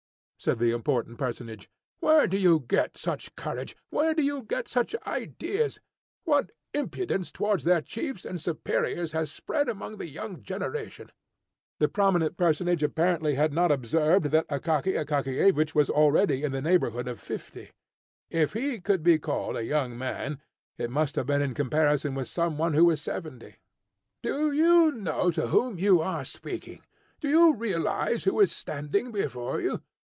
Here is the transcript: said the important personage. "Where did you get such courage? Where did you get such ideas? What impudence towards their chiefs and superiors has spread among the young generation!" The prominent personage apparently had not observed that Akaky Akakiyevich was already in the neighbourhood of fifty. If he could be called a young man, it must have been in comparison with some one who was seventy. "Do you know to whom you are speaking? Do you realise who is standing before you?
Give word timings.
said 0.37 0.57
the 0.57 0.71
important 0.71 1.19
personage. 1.19 1.69
"Where 1.99 2.25
did 2.25 2.41
you 2.41 2.61
get 2.67 2.97
such 2.97 3.35
courage? 3.35 3.75
Where 3.91 4.15
did 4.15 4.25
you 4.25 4.41
get 4.41 4.67
such 4.67 4.95
ideas? 5.05 5.79
What 6.23 6.49
impudence 6.73 7.31
towards 7.31 7.63
their 7.63 7.79
chiefs 7.79 8.25
and 8.25 8.41
superiors 8.41 9.11
has 9.11 9.31
spread 9.31 9.69
among 9.69 9.97
the 9.99 10.09
young 10.09 10.41
generation!" 10.41 11.11
The 11.77 11.87
prominent 11.89 12.37
personage 12.37 12.81
apparently 12.81 13.35
had 13.35 13.53
not 13.53 13.71
observed 13.71 14.31
that 14.31 14.47
Akaky 14.47 14.93
Akakiyevich 14.97 15.75
was 15.75 15.91
already 15.91 16.41
in 16.41 16.53
the 16.53 16.61
neighbourhood 16.63 17.07
of 17.07 17.19
fifty. 17.19 17.69
If 18.31 18.53
he 18.53 18.79
could 18.81 19.03
be 19.03 19.19
called 19.19 19.55
a 19.57 19.63
young 19.63 19.95
man, 19.95 20.41
it 20.75 20.89
must 20.89 21.17
have 21.17 21.27
been 21.27 21.43
in 21.43 21.53
comparison 21.53 22.15
with 22.15 22.27
some 22.27 22.57
one 22.57 22.73
who 22.73 22.85
was 22.85 22.99
seventy. 22.99 23.57
"Do 24.23 24.51
you 24.51 24.91
know 24.91 25.29
to 25.29 25.49
whom 25.49 25.77
you 25.77 26.01
are 26.01 26.25
speaking? 26.25 26.81
Do 27.19 27.29
you 27.29 27.53
realise 27.53 28.23
who 28.23 28.39
is 28.39 28.51
standing 28.51 29.11
before 29.11 29.61
you? 29.61 29.83